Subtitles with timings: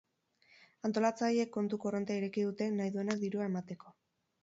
[0.89, 3.99] Antolatzaileek kontu korrontea ireki dute nahi duenak dirua emateko.